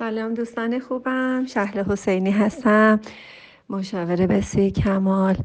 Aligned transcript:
سلام 0.00 0.34
دوستان 0.34 0.78
خوبم. 0.78 1.46
شهل 1.46 1.84
حسینی 1.84 2.30
هستم. 2.30 3.00
مشاوره 3.70 4.26
بسیار 4.26 4.68
کمال. 4.68 5.36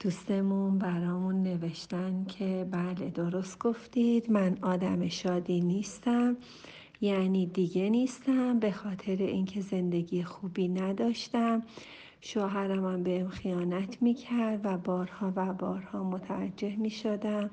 دوستمون 0.00 0.78
برامون 0.78 1.42
نوشتن 1.42 2.24
که 2.24 2.66
بله 2.70 3.10
درست 3.10 3.58
گفتید. 3.58 4.30
من 4.30 4.56
آدم 4.62 5.08
شادی 5.08 5.60
نیستم. 5.60 6.36
یعنی 7.00 7.46
دیگه 7.46 7.90
نیستم. 7.90 8.58
به 8.58 8.72
خاطر 8.72 9.16
اینکه 9.16 9.60
زندگی 9.60 10.22
خوبی 10.24 10.68
نداشتم. 10.68 11.62
شوهرم 12.20 12.84
هم 12.84 13.02
بهم 13.02 13.28
خیانت 13.28 14.02
می‌کرد 14.02 14.60
و 14.64 14.78
بارها 14.78 15.32
و 15.36 15.52
بارها 15.52 16.04
متوجه 16.04 16.76
می‌شدم 16.76 17.50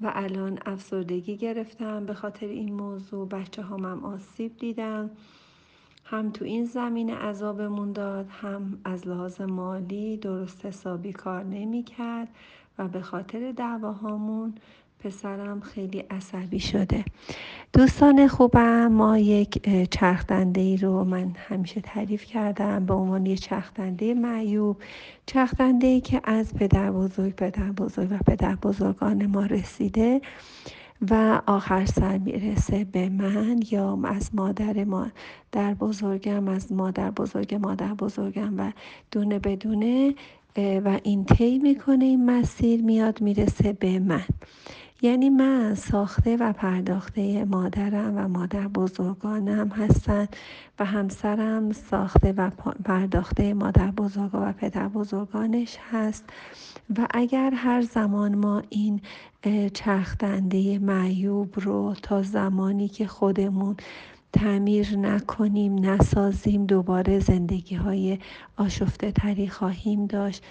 و 0.00 0.12
الان 0.14 0.58
افسردگی 0.66 1.36
گرفتم. 1.36 2.06
به 2.06 2.14
خاطر 2.14 2.46
این 2.46 2.74
موضوع 2.74 3.28
بچه 3.28 3.62
هم 3.62 4.04
آسیب 4.04 4.56
دیدم. 4.56 5.10
هم 6.10 6.30
تو 6.30 6.44
این 6.44 6.64
زمینه 6.64 7.14
عذابمون 7.14 7.92
داد 7.92 8.26
هم 8.30 8.78
از 8.84 9.08
لحاظ 9.08 9.40
مالی 9.40 10.16
درست 10.16 10.66
حسابی 10.66 11.12
کار 11.12 11.44
نمی 11.44 11.82
کرد 11.82 12.28
و 12.78 12.88
به 12.88 13.00
خاطر 13.00 13.52
دعواهامون 13.52 14.54
پسرم 14.98 15.60
خیلی 15.60 15.98
عصبی 15.98 16.60
شده. 16.60 17.04
دوستان 17.72 18.28
خوبم 18.28 18.86
ما 18.86 19.18
یک 19.18 19.68
چرخدنده 19.90 20.60
ای 20.60 20.76
رو 20.76 21.04
من 21.04 21.34
همیشه 21.48 21.80
تعریف 21.80 22.24
کردم 22.24 22.86
به 22.86 22.94
عنوان 22.94 23.26
یک 23.26 23.40
چرخدنده 23.40 24.14
معیوب 24.14 24.76
چرخدنده 25.26 25.86
ای 25.86 26.00
که 26.00 26.20
از 26.24 26.54
پدر 26.54 26.90
بزرگ 26.90 27.34
پدر 27.34 27.72
بزرگ 27.72 28.12
و 28.12 28.18
پدر 28.26 28.54
بزرگان 28.54 29.26
ما 29.26 29.46
رسیده. 29.46 30.20
و 31.10 31.42
آخر 31.46 31.86
سر 31.86 32.18
می‌رسه 32.18 32.84
به 32.84 33.08
من 33.08 33.60
یا 33.70 33.98
از 34.04 34.34
مادر 34.34 34.84
ما 34.84 35.06
در 35.52 35.74
بزرگم 35.74 36.48
از 36.48 36.72
مادر 36.72 37.10
بزرگ 37.10 37.54
مادر 37.54 37.94
بزرگم 37.94 38.60
و 38.60 38.72
دونه 39.10 39.38
بدونه 39.38 40.14
و 40.56 41.00
این 41.02 41.24
طی 41.24 41.58
می‌کنه 41.58 42.04
این 42.04 42.26
مسیر 42.30 42.82
میاد 42.82 43.20
می‌رسه 43.20 43.72
به 43.72 43.98
من. 43.98 44.24
یعنی 45.02 45.30
من 45.30 45.74
ساخته 45.74 46.36
و 46.36 46.52
پرداخته 46.52 47.44
مادرم 47.44 48.16
و 48.16 48.28
مادر 48.28 48.68
بزرگانم 48.68 49.68
هستن 49.68 50.28
و 50.78 50.84
همسرم 50.84 51.72
ساخته 51.72 52.32
و 52.32 52.50
پرداخته 52.84 53.54
مادر 53.54 53.90
بزرگ 53.90 54.30
و 54.32 54.52
پدر 54.52 54.88
بزرگانش 54.88 55.76
هست. 55.90 56.24
و 56.98 57.06
اگر 57.10 57.50
هر 57.54 57.82
زمان 57.82 58.34
ما 58.34 58.62
این 58.68 59.00
چرخدنده 59.74 60.78
معیوب 60.78 61.54
رو 61.60 61.94
تا 62.02 62.22
زمانی 62.22 62.88
که 62.88 63.06
خودمون 63.06 63.76
تعمیر 64.32 64.96
نکنیم 64.96 65.86
نسازیم 65.86 66.66
دوباره 66.66 67.18
زندگی 67.18 67.74
های 67.74 68.18
آشفته 68.56 69.12
تری 69.12 69.48
خواهیم 69.48 70.06
داشت. 70.06 70.44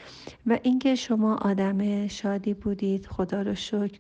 و 0.47 0.59
اینکه 0.63 0.95
شما 0.95 1.36
آدم 1.36 2.08
شادی 2.08 2.53
بودید 2.53 3.06
خدا 3.06 3.41
رو 3.41 3.56
شکر 3.56 4.00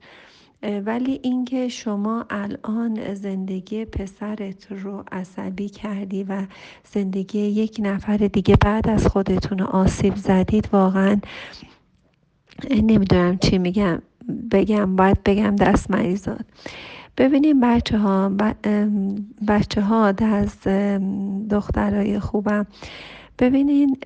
ولی 0.63 1.19
اینکه 1.23 1.67
شما 1.67 2.25
الان 2.29 3.13
زندگی 3.13 3.85
پسرت 3.85 4.71
رو 4.71 5.03
عصبی 5.11 5.69
کردی 5.69 6.23
و 6.23 6.45
زندگی 6.93 7.39
یک 7.39 7.77
نفر 7.83 8.17
دیگه 8.17 8.55
بعد 8.55 8.89
از 8.89 9.07
خودتون 9.07 9.61
آسیب 9.61 10.15
زدید 10.15 10.69
واقعا 10.71 11.19
نمی‌دونم 12.71 13.37
چی 13.37 13.57
میگم. 13.57 14.01
بگم 14.51 14.95
باید 14.95 15.23
بگم 15.23 15.55
دست 15.55 15.91
مریضات 15.91 16.45
ببینیم 17.17 17.59
بچه 17.59 17.97
ها 17.97 18.31
بچه 19.47 19.81
ها 19.81 20.13
از 20.21 20.67
دخترای 21.49 22.19
خوبم 22.19 22.67
ببینین 23.39 23.97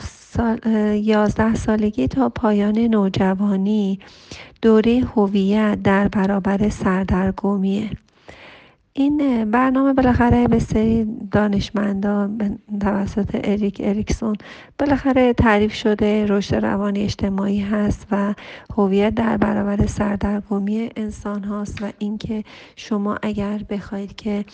سال، 0.00 0.58
یازده 0.94 1.54
سالگی 1.54 2.08
تا 2.08 2.28
پایان 2.28 2.78
نوجوانی 2.78 3.98
دوره 4.62 5.04
هویت 5.16 5.82
در 5.82 6.08
برابر 6.08 6.68
سردرگمیه. 6.68 7.90
این 8.96 9.50
برنامه 9.50 9.92
بالاخره 9.92 10.48
به 10.48 10.58
سری 10.58 11.06
دانشمندان 11.30 12.58
توسط 12.80 13.40
اریک 13.44 13.80
اریکسون 13.84 14.36
بالاخره 14.78 15.32
تعریف 15.32 15.74
شده 15.74 16.26
رشد 16.26 16.54
روانی 16.54 17.02
اجتماعی 17.02 17.60
هست 17.60 18.06
و 18.10 18.34
هویت 18.76 19.14
در 19.14 19.36
برابر 19.36 19.86
سردرگمی 19.86 20.90
انسان 20.96 21.44
هاست 21.44 21.82
و 21.82 21.92
اینکه 21.98 22.44
شما 22.76 23.18
اگر 23.22 23.60
بخواید 23.70 24.16
که 24.16 24.44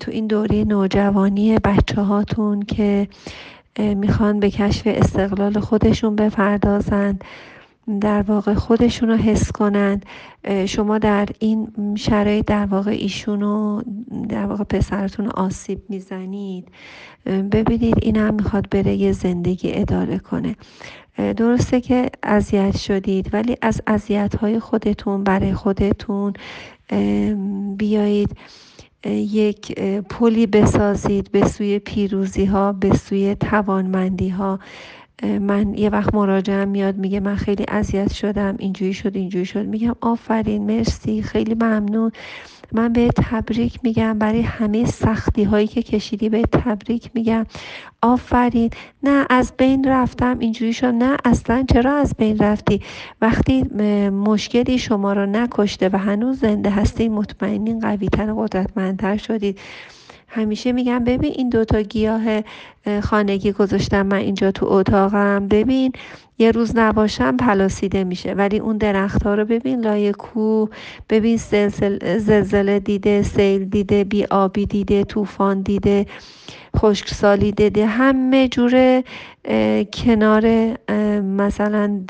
تو 0.00 0.10
این 0.10 0.26
دوره 0.26 0.64
نوجوانی 0.64 1.58
بچه 1.58 2.02
هاتون 2.02 2.62
که 2.62 3.08
می‌خوان 3.78 4.40
به 4.40 4.50
کشف 4.50 4.82
استقلال 4.86 5.60
خودشون 5.60 6.16
بپردازند 6.16 7.24
در 8.00 8.22
واقع 8.22 8.54
خودشون 8.54 9.08
رو 9.08 9.16
حس 9.16 9.52
کنند 9.52 10.06
شما 10.66 10.98
در 10.98 11.28
این 11.38 11.68
شرایط 11.98 12.44
در 12.46 12.66
واقع 12.66 12.90
ایشونو 12.90 13.82
در 14.28 14.46
واقع 14.46 14.64
پسرتون 14.64 15.26
آسیب 15.28 15.78
می‌زنید. 15.88 16.68
ببینید 17.26 17.94
این 18.02 18.16
هم 18.16 18.34
می‌خواد 18.34 18.68
بره 18.70 18.94
یه 18.94 19.12
زندگی 19.12 19.72
اداره 19.72 20.18
کنه. 20.18 20.56
درسته 21.16 21.80
که 21.80 22.10
اذیت 22.22 22.76
شدید 22.76 23.34
ولی 23.34 23.56
از 23.62 23.82
اذیت 23.86 24.36
های 24.36 24.60
خودتون 24.60 25.24
برای 25.24 25.54
خودتون 25.54 26.32
بیایید. 27.76 28.36
یک 29.10 29.80
پلی 30.10 30.46
بسازید 30.46 31.32
به 31.32 31.48
سوی 31.48 31.78
پیروزی 31.78 32.44
ها 32.44 32.72
به 32.72 32.94
سوی 32.96 33.34
توانمندی 33.34 34.28
ها 34.28 34.60
من 35.22 35.74
یه 35.74 35.90
وقت 35.90 36.14
مراجعم 36.14 36.68
میاد 36.68 36.96
میگه 36.96 37.20
من 37.20 37.36
خیلی 37.36 37.64
اذیت 37.68 38.12
شدم 38.12 38.56
اینجوری 38.58 38.94
شد 38.94 39.16
اینجوری 39.16 39.46
شد. 39.46 39.66
میگم 39.66 39.96
آفرین 40.00 40.66
مرسی 40.66 41.22
خیلی 41.22 41.54
ممنون. 41.54 42.12
من 42.72 42.92
به 42.92 43.08
تبریک 43.08 43.80
میگم. 43.82 44.18
برای 44.18 44.40
همه 44.40 44.84
سختی 44.84 45.44
هایی 45.44 45.66
که 45.66 45.82
کشیدی 45.82 46.28
به 46.28 46.42
تبریک 46.42 47.10
میگم. 47.14 47.46
آفرین. 48.02 48.70
نه 49.02 49.26
از 49.30 49.52
بین 49.58 49.84
رفتم 49.88 50.38
اینجوری 50.38 50.72
شد. 50.72 50.86
نه 50.86 51.16
اصلا 51.24 51.64
چرا 51.72 51.96
از 51.96 52.14
بین 52.18 52.38
رفتی؟ 52.38 52.80
وقتی 53.20 53.62
مشکلی 54.10 54.78
شما 54.78 55.12
رو 55.12 55.26
نکشته 55.26 55.90
و 55.92 55.96
هنوز 55.98 56.40
زنده 56.40 56.70
هستی 56.70 57.08
مطمئنین 57.08 57.80
قویتر 57.80 58.30
و 58.30 58.42
قدرتمندتر 58.42 59.16
شدید. 59.16 59.58
همیشه 60.36 60.72
میگم 60.72 61.04
ببین 61.04 61.32
این 61.36 61.48
دوتا 61.48 61.80
گیاه 61.80 62.42
خانگی 63.02 63.52
گذاشتم 63.52 64.06
من 64.06 64.16
اینجا 64.16 64.50
تو 64.50 64.66
اتاقم. 64.66 65.48
ببین 65.48 65.92
یه 66.38 66.50
روز 66.50 66.72
نباشم 66.76 67.36
پلاسیده 67.36 68.04
میشه 68.04 68.32
ولی 68.34 68.58
اون 68.58 68.76
درخت 68.76 69.22
ها 69.22 69.34
رو 69.34 69.44
ببین 69.44 69.80
لای 69.80 70.12
کو 70.12 70.68
ببین 71.10 71.36
زلزله 72.18 72.80
دیده 72.80 73.22
سیل 73.22 73.64
دیده 73.64 74.04
بی 74.04 74.24
آبی 74.24 74.66
دیده 74.66 75.04
طوفان 75.04 75.62
دیده 75.62 76.06
خشکسالی 76.76 77.52
دیده 77.52 77.86
همه 77.86 78.48
جوره 78.48 79.04
کنار 79.92 80.74
مثلا 81.20 82.00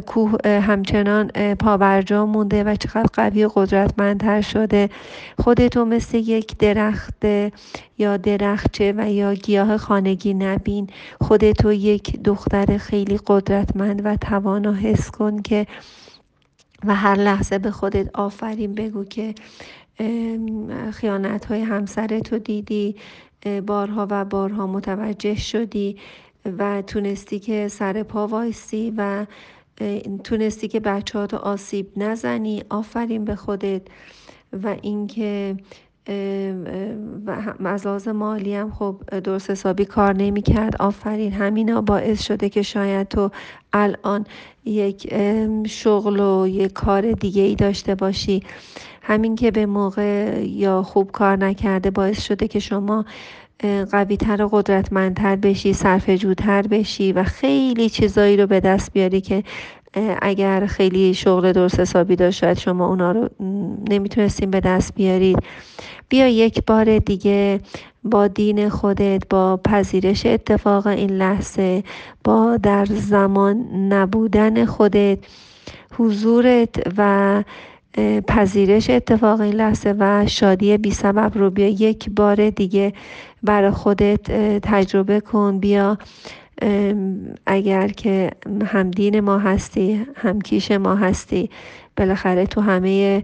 کوه 0.00 0.48
همچنان 0.48 1.54
پاورجا 1.54 2.26
مونده 2.26 2.64
و 2.64 2.74
چقدر 2.74 3.06
قوی 3.12 3.44
و 3.44 3.48
قدرتمندتر 3.54 4.40
شده. 4.40 4.88
خودتو 5.38 5.84
مثل 5.84 6.18
یک 6.18 6.56
درخت 6.58 7.24
یا 7.98 8.16
درخچه 8.16 8.94
و 8.96 9.10
یا 9.10 9.34
گیاه 9.34 9.76
خانگی 9.76 10.34
نبین. 10.34 10.86
خودتو 11.20 11.72
یک 11.72 12.22
دختر 12.22 12.78
خیلی 12.78 13.20
قدرتمند 13.26 14.02
و 14.04 14.16
توانا 14.16 14.72
حس 14.72 15.10
کن 15.10 15.42
که 15.42 15.66
و 16.86 16.94
هر 16.94 17.14
لحظه 17.14 17.58
به 17.58 17.70
خودت 17.70 18.10
آفرین 18.14 18.74
بگو 18.74 19.04
که 19.04 19.34
خیانت 20.92 21.44
های 21.44 21.60
همسرتو 21.60 22.38
دیدی 22.38 22.96
بارها 23.66 24.06
و 24.10 24.24
بارها 24.24 24.66
متوجه 24.66 25.34
شدی 25.34 25.96
و 26.58 26.82
تونستی 26.82 27.38
که 27.38 27.68
سر 27.68 28.02
پا 28.02 28.26
وایسی 28.26 28.94
و 28.96 29.26
تونستی 30.24 30.68
که 30.68 30.80
بچه 30.80 31.18
ها 31.18 31.38
آسیب 31.38 31.86
نزنی 31.96 32.62
آفرین 32.70 33.24
به 33.24 33.36
خودت. 33.36 33.82
و 34.62 34.76
اینکه 34.82 35.56
و 37.60 37.68
از 37.86 38.08
مالی 38.08 38.54
هم 38.54 38.70
خب 38.70 39.02
درست 39.24 39.50
حسابی 39.50 39.84
کار 39.84 40.16
نمی 40.16 40.42
کرد 40.42 40.82
آفرین. 40.82 41.32
همینا 41.32 41.80
باعث 41.80 42.22
شده 42.22 42.48
که 42.48 42.62
شاید 42.62 43.08
تو 43.08 43.30
الان 43.72 44.26
یک 44.64 45.14
شغل 45.66 46.20
و 46.20 46.46
یک 46.46 46.72
کار 46.72 47.12
دیگه 47.12 47.42
ای 47.42 47.54
داشته 47.54 47.94
باشی. 47.94 48.42
همین 49.02 49.36
که 49.36 49.50
به 49.50 49.66
موقع 49.66 50.44
یا 50.48 50.82
خوب 50.82 51.12
کار 51.12 51.36
نکرده 51.36 51.90
باعث 51.90 52.22
شده 52.22 52.48
که 52.48 52.58
شما 52.58 53.04
قویتر 53.90 54.42
و 54.42 54.48
قدرتمندتر 54.48 55.36
بشی 55.36 55.72
صرفجوتر 55.72 56.62
بشی 56.62 57.12
و 57.12 57.24
خیلی 57.24 57.88
چیزایی 57.88 58.36
رو 58.36 58.46
به 58.46 58.60
دست 58.60 58.92
بیاری 58.92 59.20
که 59.20 59.44
اگر 60.22 60.66
خیلی 60.66 61.14
شغل 61.14 61.52
درست 61.52 61.80
حسابی 61.80 62.16
داشت 62.16 62.38
شاید 62.38 62.58
شما 62.58 62.88
اونا 62.88 63.12
رو 63.12 63.28
نمی‌تونستیم 63.90 64.50
به 64.50 64.60
دست 64.60 64.94
بیارید. 64.94 65.38
بیا 66.08 66.28
یک 66.28 66.64
بار 66.66 66.98
دیگه 66.98 67.60
با 68.04 68.26
دین 68.26 68.68
خودت 68.68 69.22
با 69.30 69.60
پذیرش 69.64 70.26
اتفاق 70.26 70.86
این 70.86 71.10
لحظه 71.10 71.82
با 72.24 72.56
در 72.56 72.84
زمان 72.84 73.56
نبودن 73.92 74.64
خودت 74.64 75.18
حضورت 75.98 76.94
و 76.96 77.42
پذیرش 78.28 78.90
اتفاق 78.90 79.40
این 79.40 79.54
لحظه 79.54 79.94
و 79.98 80.26
شادی 80.26 80.78
بی 80.78 80.90
سبب 80.90 81.32
رو 81.34 81.50
بیا 81.50 81.68
یک 81.68 82.10
بار 82.10 82.50
دیگه 82.50 82.92
برای 83.42 83.70
خودت 83.70 84.32
تجربه 84.60 85.20
کن. 85.20 85.58
بیا 85.58 85.98
اگر 87.46 87.88
که 87.88 88.30
همدین 88.66 89.20
ما 89.20 89.38
هستی 89.38 90.06
همکیش 90.16 90.70
ما 90.70 90.94
هستی 90.94 91.50
بالاخره 91.96 92.46
تو 92.46 92.60
همه 92.60 93.22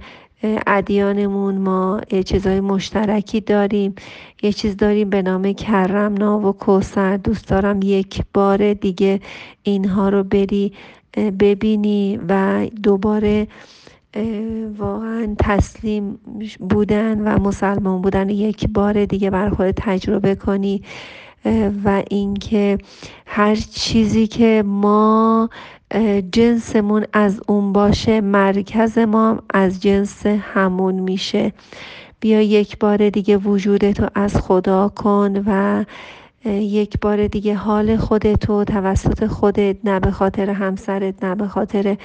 ادیانمون 0.67 1.59
ما 1.59 2.01
یه 2.11 2.23
چیزای 2.23 2.61
مشترکی 2.61 3.41
داریم. 3.41 3.95
یه 4.43 4.53
چیز 4.53 4.77
داریم 4.77 5.11
به 5.11 5.23
نام 5.23 5.53
کرم 5.53 6.45
و 6.45 6.53
کوسر 6.53 7.17
دوست 7.17 7.49
دارم 7.49 7.81
یک 7.83 8.23
بار 8.35 8.75
دیگه 8.75 9.21
اینها 9.63 10.09
رو 10.09 10.25
بری 10.25 10.73
ببینی 11.17 12.21
و 12.29 12.67
دوباره 12.83 13.47
واقعا 14.79 15.35
تسلیم 15.39 16.19
بودن 16.61 17.21
و 17.21 17.39
مسلمان 17.39 18.03
بودن 18.03 18.29
یک 18.29 18.69
بار 18.69 19.05
دیگه 19.05 19.31
بر 19.31 19.51
خود 19.51 19.71
تجربه 19.71 20.35
کنی 20.35 20.83
و 21.85 22.03
اینکه 22.11 22.79
هر 23.27 23.55
چیزی 23.55 24.27
که 24.27 24.62
ما 24.67 25.51
جنسمون 26.33 27.05
از 27.12 27.41
اون 27.49 27.73
باشه 27.73 28.21
مرکز 28.21 28.99
ما 28.99 29.43
از 29.51 29.83
جنس 29.83 30.27
همون 30.27 30.95
میشه. 30.95 31.53
بیا 32.21 32.41
یک 32.41 32.79
بار 32.79 33.11
دیگه 33.11 33.37
وجودتو 33.37 34.07
از 34.15 34.37
خدا 34.37 34.89
کن 34.89 35.43
و 35.47 35.85
یک 36.45 37.01
بار 37.01 37.27
دیگه 37.27 37.55
حال 37.55 37.97
خودتو 37.97 38.65
توسط 38.65 39.27
خودت 39.27 39.77
نه 39.85 40.01
به 40.01 40.11
خاطر 40.11 40.51
همسرت 40.51 41.25
نه 41.25 41.35
به 41.35 41.49
خاطر 41.49 41.97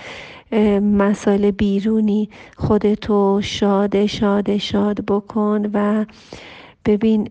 مسائل 0.82 1.52
بیرونی 1.52 2.30
خودتو 2.58 3.42
شاد 3.44 4.06
شاد 4.06 4.58
شاد 4.58 5.06
بکن 5.06 5.70
و 5.74 6.06
ببین 6.86 7.30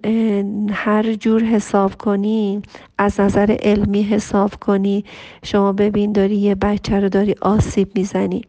هر 0.72 1.14
جور 1.14 1.42
حساب 1.44 1.94
کنی 1.94 2.62
از 2.98 3.20
نظر 3.20 3.56
علمی 3.62 4.02
حساب 4.02 4.54
کنی. 4.54 5.04
شما 5.44 5.72
ببین 5.72 6.12
داری 6.12 6.36
یه 6.36 6.54
بچه 6.54 7.00
رو 7.00 7.08
داری 7.08 7.34
آسیب 7.40 7.88
می‌زنی. 7.94 8.42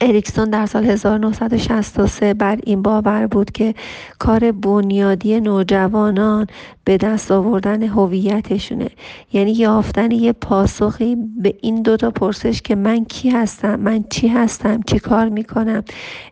اریکسون 0.00 0.50
در 0.50 0.66
سال 0.66 0.84
1963 0.84 2.34
بر 2.34 2.58
این 2.64 2.82
باور 2.82 3.26
بود 3.26 3.50
که 3.50 3.74
کار 4.18 4.52
بنیادی 4.52 5.40
نوجوانان 5.40 6.46
به 6.84 6.96
دست 6.96 7.30
آوردن 7.30 7.82
هویتشونه. 7.82 8.88
یعنی 9.32 9.52
یافتن 9.52 10.10
یه 10.10 10.32
پاسخی 10.32 11.16
به 11.36 11.54
این 11.60 11.82
دوتا 11.82 12.10
پرسش 12.10 12.62
که 12.62 12.74
من 12.74 13.04
کی 13.04 13.30
هستم 13.30 13.80
من 13.80 14.04
چی 14.10 14.28
هستم 14.28 14.80
چی 14.86 14.98
کار 14.98 15.28
می‌کنم. 15.28 15.84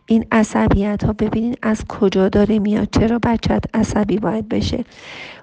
این 0.05 0.25
عصبیت 0.31 1.03
ها 1.03 1.13
ببینین 1.13 1.55
از 1.61 1.85
کجا 1.89 2.29
داره 2.29 2.59
میاد 2.59 2.87
چرا 2.91 3.19
بچت 3.19 3.63
عصبی 3.73 4.17
باید 4.17 4.49
بشه. 4.49 4.83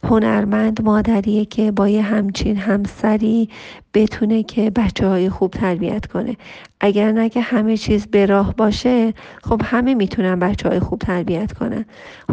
هنرمند 0.05 0.83
مادریه 0.83 1.45
که 1.45 1.71
با 1.71 1.89
یه 1.89 2.03
همچین 2.03 2.57
همسری 2.57 3.49
بتونه 3.95 4.43
که 4.43 4.71
بچه 4.71 5.09
های 5.09 5.31
خوب 5.31 5.51
تربیت 5.51 6.07
کنه. 6.07 6.37
اگر 6.81 7.13
نگه 7.13 7.41
همه 7.41 7.77
چیز 7.77 8.07
به 8.07 8.27
راه 8.27 8.55
باشه 8.55 9.15
خب 9.43 9.63
همه 9.65 9.95
می‌تونن 9.95 10.39
بچه 10.39 10.69
های 10.69 10.81
خوب 10.81 10.99
تربیت 10.99 11.53
کنن. 11.53 11.85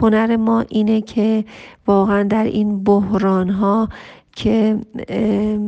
هنر 0.02 0.36
ما 0.36 0.66
اینه 0.70 1.02
که 1.02 1.46
واقعا 1.88 2.24
در 2.24 2.44
این 2.44 2.65
بحران 2.84 3.50
ها 3.50 3.90
که 4.36 4.80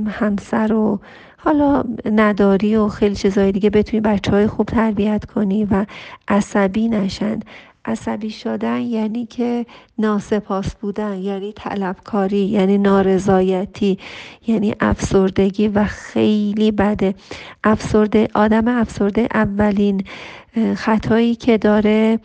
همسر 0.07 0.73
و 0.73 0.99
حالا 1.37 1.83
نداری 2.05 2.75
و 2.75 2.87
خیلی 2.87 3.15
چیزهای 3.15 3.51
دیگه 3.51 3.69
بتونی 3.69 4.01
بچه 4.01 4.31
های 4.31 4.47
خوب 4.47 4.65
تربیت 4.65 5.25
کنی 5.25 5.65
و 5.65 5.85
عصبی 6.27 6.87
نشن. 6.89 7.39
عصبی 7.85 8.29
شدن 8.29 8.81
یعنی 8.81 9.25
که 9.25 9.65
ناسپاس 9.97 10.75
بودن 10.75 11.17
یعنی 11.17 11.53
طلبکاری 11.53 12.45
یعنی 12.45 12.77
نارضایتی 12.77 13.97
یعنی 14.47 14.75
افسردگی 14.79 15.67
و 15.67 15.83
خیلی 15.83 16.71
بده. 16.71 17.15
افسرده 17.63 18.27
آدم 18.35 18.67
افسرده 18.67 19.27
اولین 19.33 20.03
خطایی 20.75 21.35
که 21.35 21.57
داره 21.57 22.19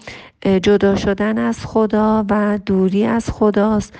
جدا 0.62 0.96
شدن 0.96 1.38
از 1.38 1.66
خدا 1.66 2.24
و 2.30 2.58
دوری 2.66 3.04
از 3.04 3.30
خداست. 3.30 3.94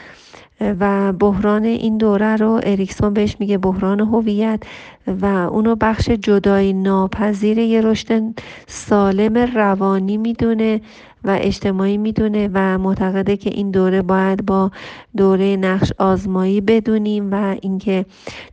و 0.81 1.13
بحران 1.13 1.65
این 1.65 1.97
دوره 1.97 2.37
رو 2.37 2.61
اریکسون 2.63 3.15
بهش 3.15 3.37
میگه 3.39 3.59
بحران 3.59 4.01
هویت 4.01 4.63
و 5.07 5.27
اونو 5.27 5.77
بخش 5.77 6.11
جدایی 6.11 6.73
ناپذیر 6.73 7.59
یه 7.59 7.81
رشد 7.81 8.23
سالم 8.67 9.37
روانی 9.39 10.17
می‌دونه. 10.17 10.81
و 11.25 11.39
اجتماعی 11.41 11.97
می‌دونه 11.97 12.51
و 12.55 12.79
معتقده 12.79 13.37
که 13.37 13.51
این 13.51 13.71
دوره 13.71 14.03
باید 14.03 14.47
با 14.47 14.71
دوره 15.17 15.57
نقش 15.57 15.93
آزمایی 15.99 16.61
بدونیم 16.61 17.33
و 17.33 17.57
اینکه 17.63 18.07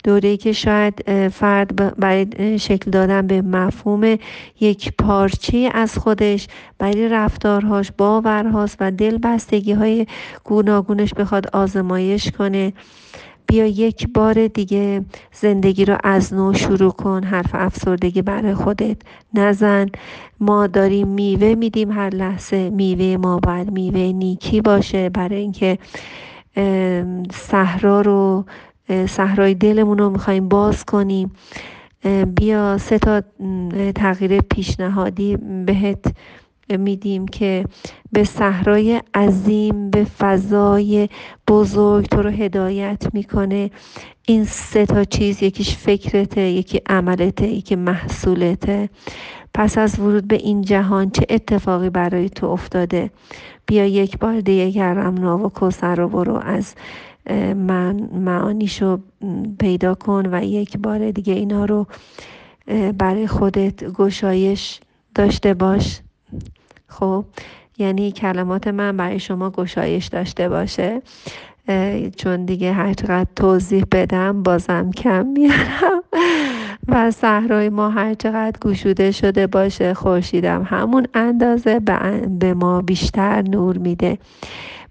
دوره 0.04 0.38
که 0.38 0.52
شاید 0.52 1.30
فرد 1.30 2.00
برای 2.00 2.60
شکل 2.60 2.92
دادن 2.92 3.28
به 3.28 3.42
مفهوم 3.42 4.18
یک 4.60 4.94
پارچه 4.98 5.70
از 5.74 5.98
خودش 5.98 6.48
برای 6.78 7.10
رفتارهاش 7.10 7.92
باورهاست 7.98 8.78
و 8.80 8.92
دلبستگی 8.92 9.74
های 9.74 10.08
گوناگونش 10.44 11.14
بخواد 11.14 11.48
آزمایش 11.54 12.32
کنه. 12.32 12.74
بیا 13.50 13.66
یک 13.66 14.08
بار 14.14 14.48
دیگه 14.48 15.06
زندگی 15.34 15.86
رو 15.86 15.98
از 16.04 16.34
نو 16.34 16.54
شروع 16.54 16.92
کن 16.92 17.24
حرف 17.24 17.50
افسردگی 17.54 18.22
برای 18.22 18.54
خودت 18.54 18.98
نزن. 19.34 19.86
ما 20.40 20.68
داریم 20.68 21.08
میوه 21.08 21.56
میدیم 21.56 21.92
هر 21.92 22.10
لحظه. 22.10 22.70
میوه 22.70 23.18
ما 23.18 23.40
باید 23.40 23.72
میوه 23.72 24.00
نیکی 24.00 24.62
باشه 24.62 25.10
برای 25.10 25.40
اینکه 25.40 25.78
صحرا 27.32 28.02
رو 28.02 28.46
صحرای 29.08 29.54
دلمون 29.54 29.98
رو 29.98 30.10
می‌خوایم 30.10 30.50
باز 30.50 30.86
کنیم. 30.86 31.32
بیا 32.36 32.78
سه 32.78 33.00
تا 33.00 33.22
تغییر 33.96 34.42
پیشنهادی 34.42 35.38
بهت 35.66 36.06
میدیم 36.78 37.28
که 37.28 37.66
به 38.12 38.24
صحرای 38.24 39.02
عظیم 39.14 39.90
به 39.90 40.04
فضای 40.04 41.10
بزرگ 41.48 42.06
تو 42.06 42.22
رو 42.22 42.30
هدایت 42.30 43.08
می‌کنه. 43.14 43.72
این 44.28 44.44
سه 44.46 44.86
تا 44.86 45.04
چیز 45.04 45.44
یکیش 45.44 45.78
فکرته 45.78 46.42
یکی 46.42 46.82
عملته 46.86 47.48
یکی 47.48 47.76
محصولته. 47.76 48.90
پس 49.54 49.78
از 49.78 50.00
ورود 50.00 50.28
به 50.28 50.36
این 50.36 50.62
جهان 50.62 51.10
چه 51.10 51.26
اتفاقی 51.30 51.90
برای 51.90 52.30
تو 52.30 52.46
افتاده؟ 52.46 53.12
بیا 53.66 53.86
یک 53.86 54.18
بار 54.18 54.42
دیگه 54.42 54.70
گرم 54.70 55.14
ناو 55.14 55.42
و 55.42 55.50
کوسر 55.50 55.96
رو 55.96 56.10
برو 56.10 56.36
از 56.36 56.76
من 57.56 58.10
معانیشو 58.14 59.00
پیدا 59.60 59.96
کن 59.96 60.24
و 60.32 60.44
یک 60.44 60.78
بار 60.78 61.12
دیگه 61.12 61.34
اینا 61.34 61.66
رو 61.66 61.88
برای 62.98 63.28
خودت 63.28 63.84
گشایش 63.84 64.80
داشته 65.16 65.54
باش. 65.54 66.00
خب 66.90 67.26
یعنی 67.78 68.12
کلمات 68.12 68.68
من 68.68 68.98
برای 68.98 69.20
شما 69.20 69.50
گشایش 69.50 70.06
داشته 70.08 70.50
باشه. 70.50 71.02
چون 72.18 72.46
دیگه 72.46 72.74
هر 72.74 72.94
چقدر 72.94 73.28
توضیح 73.36 73.84
بدم 73.92 74.44
بازم 74.44 74.92
کم 74.92 75.26
میارم. 75.26 76.04
و 76.88 77.12
صحرای 77.12 77.70
ما 77.70 77.90
هر 77.90 78.14
چقدر 78.14 78.60
گشوده 78.62 79.12
شده 79.12 79.48
باشه 79.48 79.94
خورشیدم 79.94 80.64
همون 80.64 81.08
اندازه 81.14 81.80
به 82.40 82.54
ما 82.54 82.82
بیشتر 82.82 83.42
نور 83.42 83.78
میده. 83.78 84.18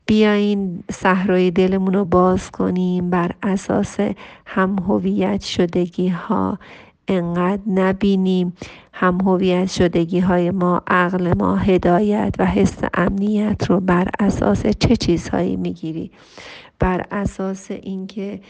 بیاین 0.06 0.84
صحرای 0.92 1.50
دلمون 1.50 1.94
رو 1.94 2.04
باز 2.04 2.50
کنیم 2.50 3.10
بر 3.10 3.30
اساس 3.42 3.96
هم 4.46 4.76
هویت 4.88 5.40
شدگی 5.40 6.08
ها 6.08 6.58
انقدر 7.08 7.62
نبینیم 7.66 8.52
هم 8.92 9.18
هویت 9.20 9.70
شدگی 9.70 10.20
های 10.20 10.50
ما 10.50 10.82
عقل 10.86 11.34
ما 11.38 11.56
هدایت 11.56 12.34
و 12.38 12.46
حس 12.46 12.78
امنیت 12.94 13.70
رو 13.70 13.80
بر 13.80 14.08
اساس 14.20 14.66
چه 14.66 14.96
چیزهایی 14.96 15.56
می‌گیری؟ 15.56 16.10
بر 16.78 17.06
اساس 17.10 17.70
اینکه 17.70 18.40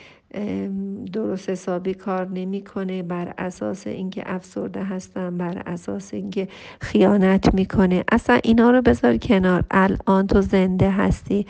درست 1.12 1.50
حسابی 1.50 1.94
کار 1.94 2.28
نمی‌کنه 2.28 3.02
بر 3.02 3.34
اساس 3.38 3.86
اینکه 3.86 4.22
افسرده 4.26 4.84
هستم 4.84 5.38
بر 5.38 5.62
اساس 5.66 6.14
اینکه 6.14 6.48
خیانت 6.80 7.54
می‌کنه. 7.54 8.04
اصلا 8.12 8.40
اینا 8.44 8.70
رو 8.70 8.82
بذار 8.82 9.16
کنار. 9.16 9.64
الان 9.70 10.26
تو 10.26 10.40
زنده 10.40 10.90
هستی. 10.90 11.46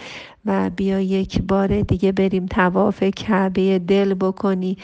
و 0.49 0.71
بیا 0.71 1.01
یک 1.01 1.43
بار 1.43 1.81
دیگه 1.81 2.13
بریم 2.13 2.47
تواف 2.47 3.03
کعبه 3.03 3.79
دل 3.79 4.15
بکنی 4.15 4.77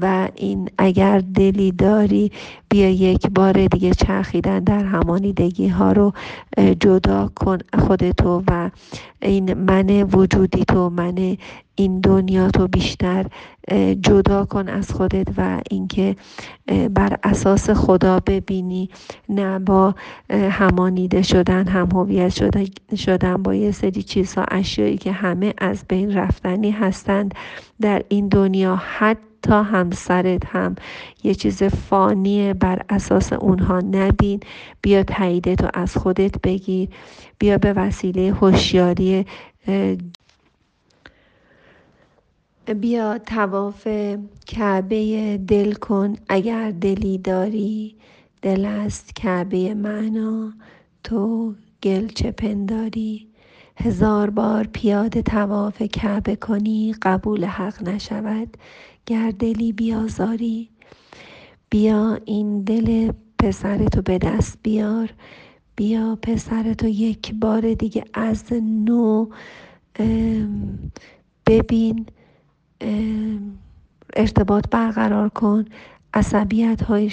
و 0.00 0.28
این 0.36 0.70
اگر 0.78 1.18
دلی 1.18 1.72
داری 1.72 2.32
بیا 2.68 2.90
یک 2.90 3.26
بار 3.30 3.66
دیگه 3.66 3.94
چرخیدن 3.94 4.60
در 4.60 4.84
همانیدگی 4.84 5.68
ها 5.68 5.92
رو 5.92 6.12
جدا 6.80 7.30
کن 7.36 7.58
خودتو 7.78 8.42
و 8.48 8.70
این 9.22 9.54
من 9.54 10.02
وجودی 10.02 10.64
تو 10.64 10.90
من 10.90 11.36
این 11.74 12.00
دنیا 12.00 12.50
تو 12.50 12.68
بیشتر 12.68 13.26
جدا 14.02 14.44
کن 14.44 14.68
از 14.68 14.92
خودت 14.92 15.28
و 15.36 15.60
اینکه 15.70 16.16
بر 16.94 17.16
اساس 17.22 17.70
خدا 17.70 18.20
ببینی 18.20 18.90
نه 19.28 19.58
با 19.58 19.94
همانیده 20.30 21.22
شدن 21.22 21.68
هم 21.68 21.88
هویت 21.92 22.32
شدن 22.96 23.42
با 23.42 23.54
یه 23.54 23.70
سری 23.70 24.02
چیزها 24.02 24.44
اشیایی 24.50 24.96
که 24.98 25.12
همه 25.12 25.54
از 25.58 25.84
بین 25.88 26.14
رفتنی 26.14 26.70
هستند 26.70 27.34
در 27.80 28.02
این 28.08 28.28
دنیا. 28.28 28.76
حتی 28.76 29.52
همسرت 29.52 30.46
هم 30.46 30.76
یه 31.24 31.34
چیز 31.34 31.62
فانی 31.62 32.54
بر 32.54 32.82
اساس 32.88 33.32
اونها 33.32 33.80
نبین. 33.80 34.40
بیا 34.82 35.02
تاییدتو 35.02 35.68
از 35.74 35.96
خودت 35.96 36.34
بگیر. 36.42 36.88
بیا 37.38 37.58
به 37.58 37.72
وسیله 37.72 38.34
هوشیاری 38.34 39.26
بیا 42.66 43.18
تواف 43.18 43.88
کعبه 44.46 45.38
دل 45.48 45.72
کن 45.72 46.16
اگر 46.28 46.70
دلی 46.70 47.18
داری 47.18 47.96
دل 48.42 48.64
است 48.64 49.16
کعبه 49.16 49.74
معنا 49.74 50.52
تو 51.04 51.54
گل 51.82 52.06
چه 52.08 52.30
پنداری. 52.30 53.28
هزار 53.76 54.30
بار 54.30 54.68
پیاده 54.72 55.22
تواف 55.22 55.82
کعبه 55.82 56.36
کنی 56.36 56.94
قبول 57.02 57.44
حق 57.44 57.88
نشود. 57.88 58.56
گر 59.06 59.30
دلی 59.30 59.72
بیازاری 59.72 60.68
بیا 61.70 62.18
این 62.24 62.62
دل 62.62 63.12
پسرتو 63.38 64.02
به 64.02 64.18
دست 64.18 64.58
بیار. 64.62 65.14
بیا 65.76 66.18
پسرتو 66.22 66.88
یک 66.88 67.34
بار 67.34 67.74
دیگه 67.74 68.04
از 68.14 68.52
نو 68.52 69.26
ببین 71.46 72.06
ارتباط 74.16 74.64
برقرار 74.70 75.28
کن 75.28 75.64
عصبیت 76.14 76.82
های, 76.82 77.10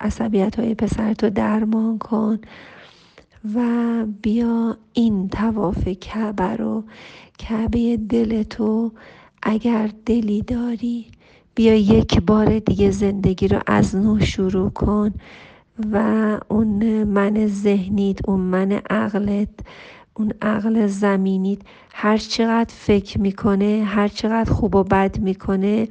عصبیت 0.00 0.58
های 0.60 0.74
پسرتو 0.74 1.30
درمان 1.30 1.98
کن 1.98 2.38
و 3.54 3.60
بیا 4.22 4.76
این 4.92 5.28
تواف 5.28 5.88
کعبه 5.88 6.56
رو 6.56 6.84
کعبه 7.38 7.96
دل 7.96 8.42
تو 8.42 8.92
اگر 9.42 9.90
دلی 10.06 10.42
داری 10.42 11.06
بیا 11.54 11.74
یک 11.74 12.20
بار 12.20 12.58
دیگه 12.58 12.90
زندگی 12.90 13.48
رو 13.48 13.60
از 13.66 13.96
نو 13.96 14.20
شروع 14.20 14.70
کن 14.70 15.14
و 15.92 15.96
اون 16.48 17.04
من 17.04 17.46
ذهنیت 17.46 18.28
اون 18.28 18.40
من 18.40 18.72
عقلت 18.72 19.48
اون 20.14 20.32
عقل 20.42 20.86
زمینیت 20.86 21.58
هر 21.94 22.16
چقدر 22.16 22.74
فکر 22.74 23.20
می‌کنه 23.20 23.82
هر 23.86 24.08
چقدر 24.08 24.52
خوب 24.52 24.74
و 24.74 24.82
بد 24.82 25.18
می‌کنه 25.18 25.88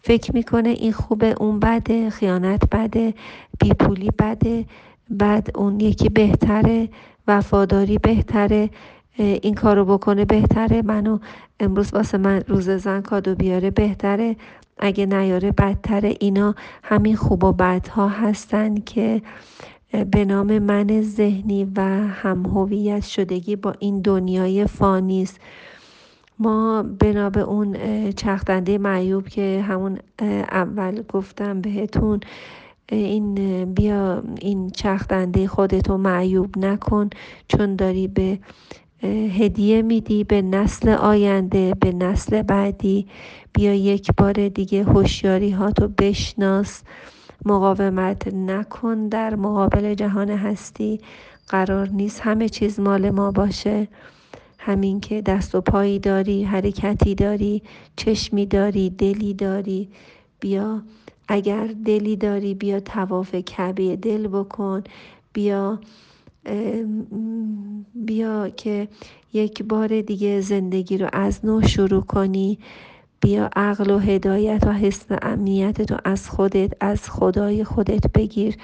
فکر 0.00 0.34
می‌کنه 0.34 0.68
این 0.68 0.92
خوبه 0.92 1.34
اون 1.40 1.60
بده 1.60 2.10
خیانت 2.10 2.62
بده 2.74 3.14
بیپولی 3.60 4.10
بده 4.18 4.64
بعد 5.10 5.50
اون 5.54 5.80
یکی 5.80 6.08
بهتره 6.08 6.88
وفاداری 7.28 7.98
بهتره 7.98 8.70
این 9.18 9.54
کارو 9.54 9.84
بکنه 9.84 10.24
بهتره 10.24 10.82
منو 10.82 11.18
امروز 11.60 11.94
واسه 11.94 12.18
من 12.18 12.42
روز 12.48 12.70
زن 12.70 13.00
کادو 13.00 13.34
بیاره 13.34 13.70
بهتره 13.70 14.36
اگه 14.78 15.06
نیاره 15.06 15.52
بدتره. 15.52 16.16
اینا 16.20 16.54
همین 16.82 17.16
خوب 17.16 17.44
و 17.44 17.52
بدها 17.52 18.08
هستن 18.08 18.74
که 18.74 19.22
به 20.10 20.24
نام 20.24 20.58
من 20.58 21.02
ذهنی 21.02 21.64
و 21.76 21.82
هم 22.08 22.46
هویت 22.46 23.04
شدگی 23.04 23.56
با 23.56 23.74
این 23.78 24.00
دنیای 24.00 24.66
فانیست 24.66 25.40
ما 26.38 26.82
بنا 26.82 27.30
به 27.30 27.40
اون 27.40 27.76
چختنده 28.12 28.78
معیوب 28.78 29.28
که 29.28 29.64
همون 29.68 29.98
اول 30.50 31.02
گفتم 31.02 31.60
بهتون 31.60 32.20
این 32.88 33.34
بیا 33.74 34.22
این 34.40 34.70
چختنده 34.70 35.46
خودتو 35.48 35.96
معیوب 35.96 36.58
نکن. 36.58 37.10
چون 37.48 37.76
داری 37.76 38.08
به 38.08 38.38
هدیه 39.38 39.82
میدی 39.82 40.24
به 40.24 40.42
نسل 40.42 40.88
آینده 40.88 41.74
به 41.80 41.92
نسل 41.92 42.42
بعدی. 42.42 43.06
بیا 43.52 43.74
یک 43.74 44.10
بار 44.16 44.48
دیگه 44.48 44.84
هوشیاری 44.84 45.50
هاتو 45.50 45.88
بشناس. 45.88 46.82
مقاومت 47.46 48.34
نکن 48.34 49.08
در 49.08 49.34
مقابل 49.34 49.94
جهان 49.94 50.30
هستی 50.30 51.00
قرار 51.48 51.88
نیست 51.88 52.20
همه 52.20 52.48
چیز 52.48 52.80
مال 52.80 53.10
ما 53.10 53.30
باشه. 53.30 53.88
همین 54.58 55.00
که 55.00 55.22
دست 55.22 55.54
و 55.54 55.60
پایی 55.60 55.98
داری 55.98 56.44
حرکتی 56.44 57.14
داری 57.14 57.62
چشمی 57.96 58.46
داری 58.46 58.90
دلی 58.90 59.34
داری. 59.34 59.88
بیا 60.40 60.82
اگر 61.28 61.66
دلی 61.84 62.16
داری 62.16 62.54
بیا 62.54 62.80
تواف 62.80 63.34
کعبه 63.34 63.96
دل 63.96 64.28
بکن. 64.28 64.84
بیا 65.32 65.80
بیا 67.94 68.48
که 68.48 68.88
یک 69.32 69.62
بار 69.62 70.00
دیگه 70.00 70.40
زندگی 70.40 70.98
رو 70.98 71.08
از 71.12 71.44
نو 71.44 71.62
شروع 71.62 72.02
کنی. 72.02 72.58
بیا 73.24 73.50
عقل 73.56 73.90
و 73.90 73.98
هدایت 73.98 74.66
و 74.66 74.72
حس 74.72 75.06
امنیت 75.22 75.82
تو 75.82 75.96
از 76.04 76.30
خودت 76.30 76.72
از 76.80 77.10
خدای 77.10 77.64
خودت 77.64 78.12
بگیر. 78.14 78.56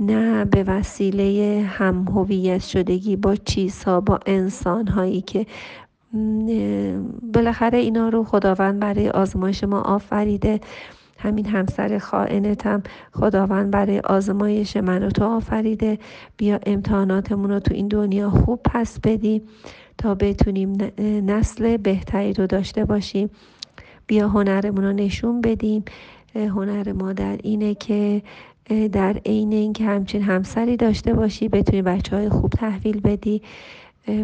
نه 0.00 0.44
به 0.44 0.64
وسیله 0.64 1.62
هم 1.66 2.08
هویت 2.08 2.60
شدگی 2.60 3.16
با 3.16 3.36
چیزها 3.36 4.00
با 4.00 4.20
انسان 4.26 4.88
هایی 4.88 5.20
که 5.20 5.46
بالاخره 7.34 7.78
اینا 7.78 8.08
رو 8.08 8.24
خداوند 8.24 8.80
برای 8.80 9.10
آزمایش 9.10 9.64
ما 9.64 9.80
آفریده. 9.80 10.60
همین 11.18 11.46
همسر 11.46 11.98
خائنتم 11.98 12.82
خداوند 13.12 13.70
برای 13.70 14.00
آزمایش 14.00 14.76
من 14.76 15.02
و 15.02 15.10
تو 15.10 15.24
آفریده. 15.24 15.98
بیا 16.36 16.60
امتحاناتمون 16.66 17.50
رو 17.50 17.60
تو 17.60 17.74
این 17.74 17.88
دنیا 17.88 18.30
خوب 18.30 18.60
پس 18.64 19.00
بدیم 19.00 19.42
تا 19.98 20.14
بتونیم 20.14 20.78
نسل 21.26 21.76
بهتری 21.76 22.32
رو 22.32 22.46
داشته 22.46 22.84
باشیم. 22.84 23.30
بیا 24.06 24.28
هنرمون 24.28 24.84
رو 24.84 24.92
نشون 24.92 25.40
بدیم. 25.40 25.84
هنر 26.34 26.92
ما 26.92 27.12
در 27.12 27.38
اینه 27.42 27.74
که 27.74 28.22
در 28.92 29.16
عین 29.26 29.52
اینکه 29.52 29.84
همچین 29.84 30.22
همسری 30.22 30.76
داشته 30.76 31.14
باشی 31.14 31.48
بتونی 31.48 31.82
بچه 31.82 32.16
های 32.16 32.28
خوب 32.28 32.50
تحویل 32.50 33.00
بدی. 33.00 33.42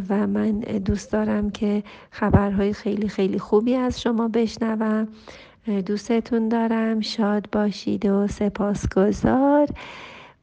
و 0.08 0.26
من 0.26 0.60
دوست 0.60 1.12
دارم 1.12 1.50
که 1.50 1.82
خبرهای 2.10 2.72
خیلی 2.72 3.08
خیلی 3.08 3.38
خوبی 3.38 3.74
از 3.74 4.00
شما 4.00 4.28
بشنوم. 4.28 5.08
دوستتون 5.86 6.48
دارم. 6.48 7.00
شاد 7.00 7.50
باشید 7.52 8.06
و 8.06 8.26
سپاسگزار. 8.26 9.68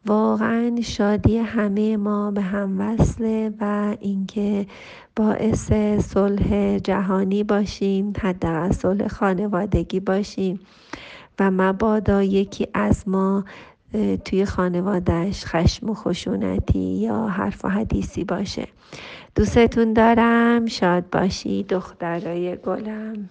واقعا 0.05 0.75
شادی 0.83 1.37
همه 1.37 1.97
ما 1.97 2.31
به 2.31 2.41
هم 2.41 2.79
وصله 2.79 3.53
و 3.59 3.95
اینکه 3.99 4.65
باعث 5.15 5.71
صلح 5.99 6.77
جهانی 6.77 7.43
باشیم 7.43 8.13
حداقل 8.19 8.71
صلح 8.71 9.07
خانوادگی 9.07 9.99
باشیم 9.99 10.59
و 11.39 11.51
مبادا 11.51 12.23
یکی 12.23 12.67
از 12.73 13.07
ما 13.07 13.45
توی 14.25 14.45
خانوادهش 14.45 15.45
خشم 15.45 15.89
و 15.89 15.93
خشونتی 15.93 16.79
یا 16.79 17.27
حرف 17.27 17.65
و 17.65 17.69
حدیثی 17.69 18.23
باشه. 18.23 18.67
دوستتون 19.35 19.93
دارم 19.93 20.65
شاد 20.65 21.09
باشی 21.09 21.63
دخترای 21.63 22.55
گلم. 22.55 23.29